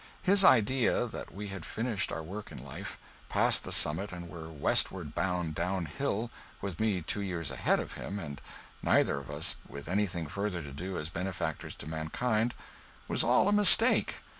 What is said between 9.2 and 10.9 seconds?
us with anything further to